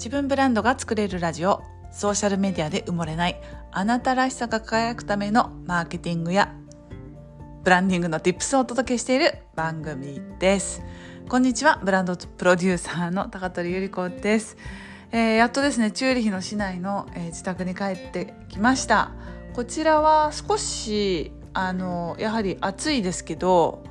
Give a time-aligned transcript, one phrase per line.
[0.00, 1.62] 自分ブランドが作れるラジオ。
[1.92, 3.38] ソーシャルメディアで埋もれない。
[3.70, 6.54] あなたらしさが輝くためのマーケティングや
[7.62, 10.80] ブランディングの Tips をお届けしている番組です。
[11.28, 11.78] こんにちは。
[11.84, 14.56] ブランドプロデューサーの高取ゆり子です、
[15.12, 19.12] えー、やっとですねチューリヒの市内の、えー、自宅に帰ってきました。
[19.52, 23.84] こちらは少しあのやはり暑いですけど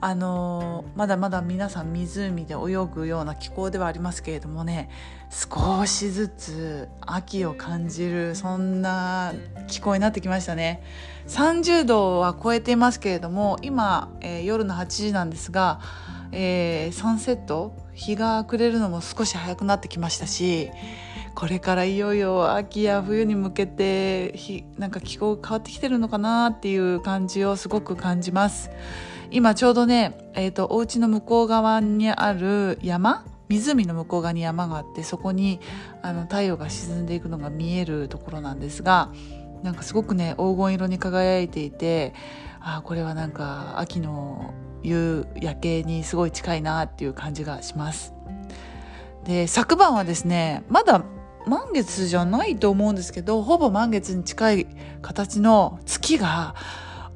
[0.00, 4.90] あのまだまだ皆さん湖で泳ぐような気候ではありますけれどもね
[5.34, 9.34] 少しずつ秋を感じるそんな
[9.66, 10.80] 気候になってきましたね
[11.26, 15.80] 30度は超えていますけれども今、えー、夜の8時なんですが、
[16.30, 20.70] えー、サンセット日が暮れるのも少し早くなってきましたし
[21.34, 24.38] これからいよいよ秋や冬に向けて
[24.78, 28.70] なんか気候変わってきてるのかなっていう感じをすごく感じます。
[29.32, 33.24] 今ちょうどね、えーと、お家の向こう側にある山
[33.54, 35.60] 湖の向こう側に山があってそこに
[36.02, 39.10] あの太陽が沈んでいくのが見えるところなんですが
[39.62, 42.14] なんかすごくね黄金色に輝いていて
[42.60, 44.52] あこれはなんか秋の
[44.82, 48.12] 夕焼けにすごい近いなっていう感じがします。
[49.24, 51.02] で昨晩はですねまだ
[51.46, 54.66] 満月じゃないと思うんですけどほぼ満月に近い
[55.02, 56.54] 形の月が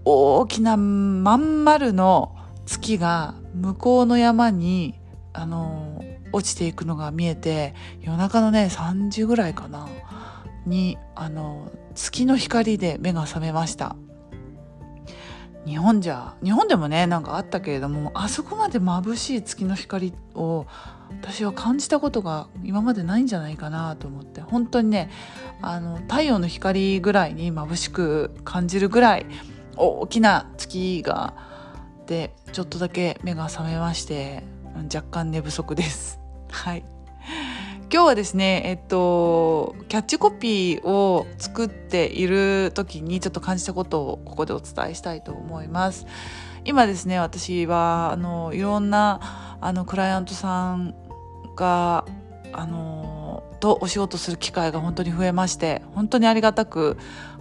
[0.04, 4.98] 大きなまん丸の月が向こうの山に
[5.32, 9.88] あの落ちていくのが見えて夜中のね3時ぐらいかな
[10.66, 13.96] にあの月の光で目が覚めました。
[15.66, 20.66] 日本じゃ日本でもねなんかあったけれどもあそこまで眩しい月の光を
[21.10, 25.10] 私は感じたことが今までないんじゃないかなと思って本当にね
[25.60, 29.26] あの太陽の光ぐらいに眩しく感じるぐらい
[29.76, 31.34] 大きな月が
[32.06, 34.42] でちょっとだけ目が覚めまして
[34.84, 36.20] 若干寝不足です。
[36.50, 36.84] はい
[37.90, 46.06] 今日はですね、えっと、キャッチコピーを作っている時にちょっと感じたことをここでお伝えしたいと思います。
[46.66, 50.94] 今ですね、私は、あの、いろんな、あの、クライアントさん
[51.56, 52.04] が、
[52.52, 56.98] あの、とお仕事する機会が本当に増えまして、本当にありがたく、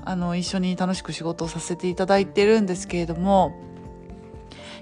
[0.07, 3.51] あの一緒に楽しく仕事をさせていただいてるんですけれども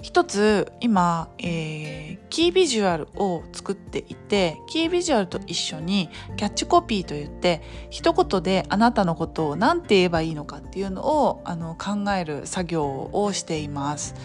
[0.01, 14.15] 一つ今、えー、キービジュアルを作っていてキービジュアルと一緒にキャッチコピーといって一言であなたのことを何て言えばいいのかっていうのをあの考える作業をしています。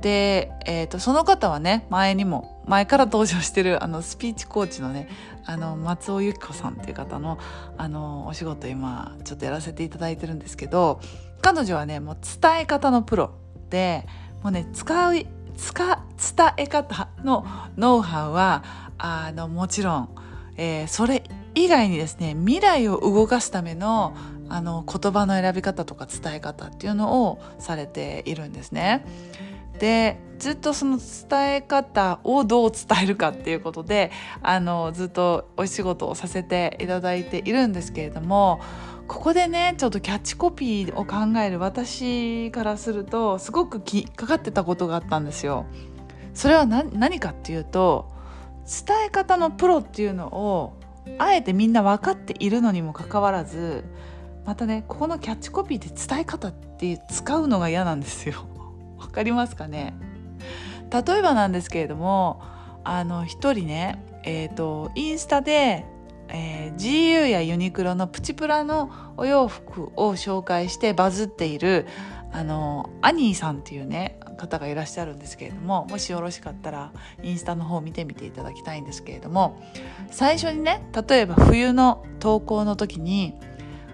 [0.00, 5.08] で、えーと、その方はね前にも前から登場してるあのスピーチコーチのね
[5.44, 7.38] あの松尾由紀子さんっていう方の
[7.76, 11.00] あのお仕事今ちょっとやらせていただいてるんですけど
[11.40, 13.32] 彼女はねもう伝え方のプロ
[13.70, 14.06] で
[14.46, 15.14] もうね使う
[15.56, 16.04] 使
[16.36, 17.44] 伝え方の
[17.76, 18.62] ノウハウは
[18.96, 20.08] あのもちろん、
[20.56, 21.24] えー、それ
[21.56, 24.16] 以外にですね未来を動かすための
[24.48, 29.04] あの言葉の選び方とか伝え方っていうのをされているんですね。
[29.80, 38.60] でずっとその伝え方をどう伝えるかっていうことであのずっとお仕事をさせていただいているんですけれども
[39.08, 45.66] ここでねちょっとキャッチコピーを考える私からするとすごくきかかってたことがあったんですよ。
[46.34, 48.10] それは何かっていうと
[48.66, 50.78] 伝え方のプロっていうのを
[51.18, 53.84] あえてみんな分かっているのにもかかわらず
[54.44, 58.46] またねここのキャッチコピーで伝え方って使うのが嫌なんですよ。
[58.98, 59.94] わかりますかね？
[60.90, 62.42] 例えばなんですけれども
[62.84, 65.86] あの一人ねえっ、ー、とインスタで、
[66.28, 71.86] えー、GU やユニクロのプチプラのお洋服を紹介してバズっている
[72.32, 76.92] あのアニーさんっていうね方がいらっしゃるんですけれどももしよろしかったら
[77.22, 79.62] インスタの方見てみていただきたいんですけれども
[80.10, 83.34] 最初にね例えば冬の投稿の時に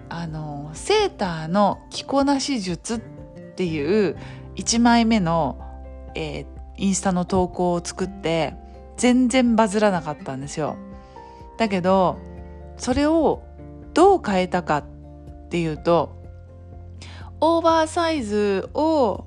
[0.09, 2.99] あのセーターの着こなし術っ
[3.55, 4.17] ていう
[4.55, 5.59] 1枚目の、
[6.15, 6.45] えー、
[6.77, 8.55] インスタの投稿を作って
[8.97, 10.77] 全然バズらなかったんですよ。
[11.57, 12.17] だけど
[12.77, 13.43] それを
[13.93, 14.83] どう変えたかっ
[15.49, 16.21] ていうと
[17.39, 19.25] オーバーサイズを、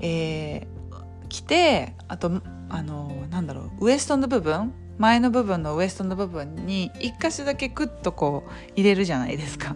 [0.00, 9.74] えー、着てあとあのなんだろうウエストの部分前の部分のウエストの部分に一箇所だけクッとこう入れるじゃないですか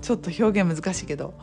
[0.00, 1.34] ちょっと表現難しいけど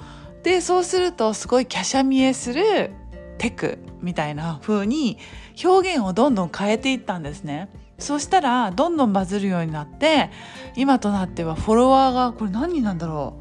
[0.44, 2.92] でそうするとすごい華奢見えする
[3.38, 5.18] テクみたいな風に
[5.64, 7.70] 表現をどんどん変えていったんですね。
[8.02, 10.30] そしたらどんどんバズるようになって
[10.76, 13.40] 今となってはフォロワーがこれ何人なんだろ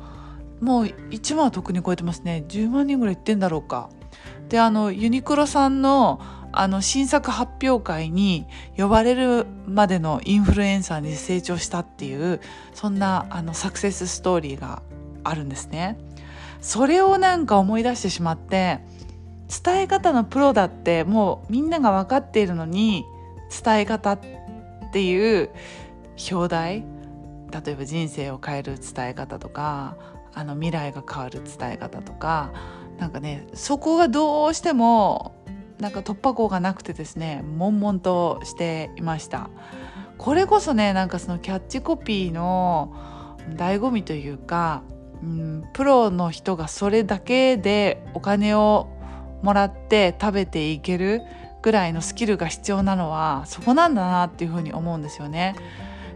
[0.61, 3.89] うもう1万は特に超えてますね10万人ぐらいいってんだろうか。
[4.49, 6.21] であのユニクロさんの
[6.53, 8.47] あの新作発表会に
[8.77, 12.41] 呼ばれるまでのインフルエンサーに成長したっていう
[12.75, 14.83] そんなあのサクセスストーリーが
[15.23, 15.97] あるんですね。
[16.61, 18.81] それをなんか思い出してしまって
[19.65, 23.05] 伝え方のプロだってもうみんなが分かっているのに
[23.65, 24.40] 伝え方って
[24.91, 25.51] っていう
[26.33, 26.85] 表題
[27.65, 29.97] 例えば人生を変える伝え方とか
[30.35, 32.53] あの未来が変わる伝え方とか
[32.99, 35.37] なんかねそこがどうしても
[35.79, 39.49] なんか突破口がなくてですね悶々としていました。
[40.19, 42.95] これこそねなんかそのキャッチコピーの
[43.57, 44.83] 醍醐味というか、
[45.23, 48.89] うん、プロの人がそれだけでお金を
[49.43, 51.23] もらって食べていける
[51.63, 55.55] ぐらいのスキルが必要なのはそこなんだなっていうふうに思うんですよね。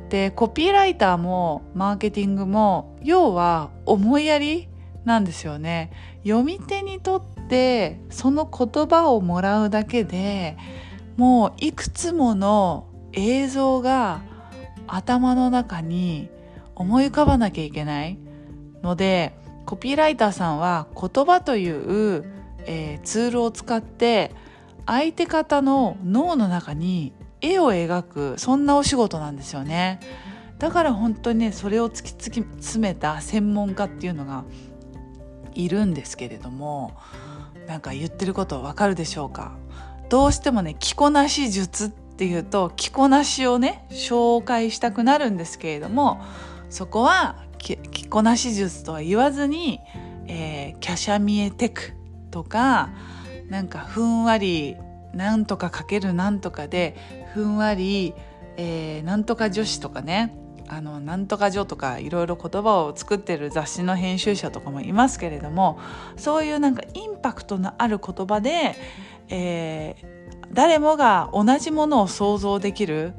[0.09, 4.69] でコピーライターもマーケティングも要は思いやり
[5.05, 5.91] なんですよね。
[6.25, 10.57] 読み手にとってその言葉をもらうだけで
[11.17, 14.23] もういくつもの映像が
[14.87, 16.29] 頭の中に
[16.75, 18.19] 思い浮かばなきゃいけない
[18.83, 19.37] ので
[19.67, 22.35] コピーライターさんは言葉という
[22.67, 24.33] えー、ツールを使って
[24.87, 30.01] 相手方の脳の中に絵を描くそんなお仕事なんですよね。
[30.59, 34.45] だから本当にねそれを突き詰めた専門家っていうのが
[35.55, 36.97] いるんですけれども
[37.67, 39.57] なんか言ってることわかるでしょうか？
[40.09, 46.23] どうしてもね着こなし術っていうと着こなしをね紹介したくなるんですけれども
[46.71, 49.81] そこは着こなし術とは言わずに、
[50.29, 51.95] えー、キャシャミエテク
[52.31, 52.91] とか
[53.49, 54.77] なんかふんわり
[55.13, 56.97] なんとかかけるなんとかで
[57.35, 58.15] ふんわり、
[58.57, 60.37] えー、なんとか女子とかね
[60.69, 65.79] あのなんとか女とかいろいろ言葉を作ってる雑誌の編集者とかもいますけれども
[66.17, 68.75] そういうなんかインパクトのある言葉で、
[69.29, 73.13] えー、誰もが同じものを想像できる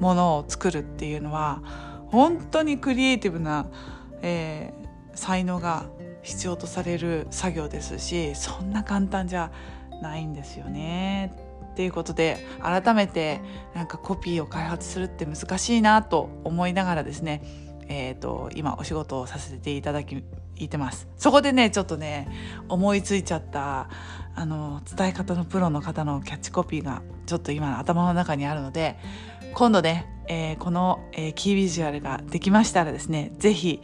[0.00, 1.62] ものを作るっていうのは
[2.08, 3.68] 本当にクリエイティブな、
[4.22, 5.86] えー、才能が
[6.22, 9.50] 必要とされる作業ですしそんな簡単じゃ
[10.02, 11.34] ないんですよね。
[11.72, 13.40] っていうことで改めて
[13.74, 17.42] なんかコピーを開発するって難しいなと思いながらですね、
[17.88, 20.24] えーと、今お仕事をさせていただき
[20.56, 22.28] いてますそこでねちょっとね
[22.68, 23.88] 思いついちゃった
[24.34, 28.98] あの伝え方のプロの方のキャッチコピーがちょっと今頭の中にあるので
[29.54, 33.80] 今度ね、えー、この、えー、キービジュアルができましたらですね是非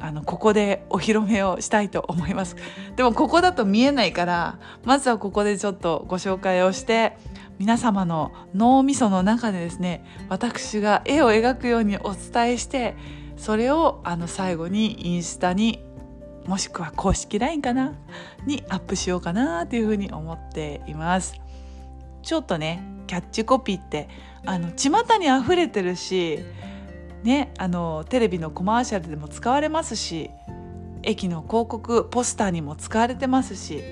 [0.00, 2.56] あのここでお披露目をしたいと思います。
[2.96, 7.16] でもここだと見えないからまずはここでちょっとご紹介をして
[7.58, 12.96] 皆様の脳みその中でですね私が絵を描くようにお伝えして
[13.36, 15.84] それをあの最後にインスタに
[16.46, 17.94] もしくは公式 LINE かな
[18.46, 21.40] にアップしようかなというふうに思っています。
[22.22, 24.08] ちょっとねキャッチコピーって
[24.46, 26.44] あの巷に溢れてるし
[27.24, 30.30] ねあのテレビのコマーシャルでも使われますし
[31.02, 33.82] 駅の広告ポスターにも使われてますし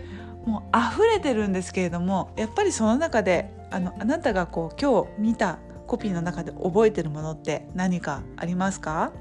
[0.46, 9.12] もう溢れてるんですけれどもやっぱりその中であのあなたがこう今日見たコピーの中で覚えてるものって何かありますか？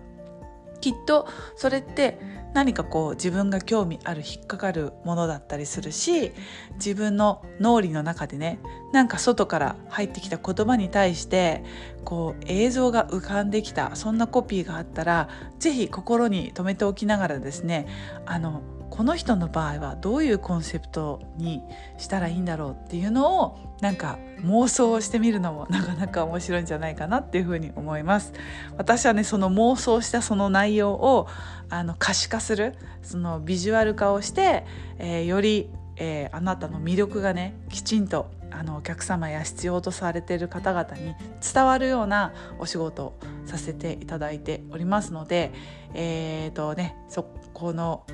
[0.81, 2.19] きっとそれって
[2.54, 6.33] 何かこう自分が興味ある引っかかるものだったりするし
[6.74, 8.60] 自分の脳裏の中でね
[8.92, 11.63] なんか外から入ってきた言葉に対して
[12.03, 15.29] こう映像が浮かんできたそんなコピーがあったら
[15.60, 17.88] 是非心に留めておきながらですね
[18.25, 21.63] あのこの人の場合はどういうコンセプトに
[21.98, 28.33] したらいいんだろうっていうのをなんか妄想してみるのもなかなか面白いんじゃないかなっていうふうに思います。
[28.77, 31.27] 私はねその妄想したその内容を
[31.69, 34.65] あの可視化するそのビジュアル化をして、
[35.00, 45.53] えー、より、えー、あなたの魅力がねきちんとあのお客様や必要とされている方々に伝わるようなお仕事をさせていただいておりますので
[45.93, 48.05] えっ、ー、とねそこの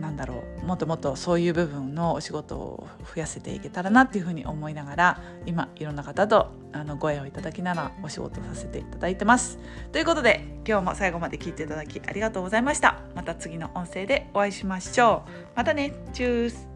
[0.00, 9.58] なんだろうもっともっとそういう部分のお仕事を増やせていけたらなっていうふうに思いながら今いろんな方とあのご縁をいただきながらお仕事させていただいてます。
[9.92, 13.00] ということで今日も最後まで聞いていただきありがとうございました。
[13.14, 15.30] また次の音声でお会いしましょう。
[15.56, 16.69] またねチュース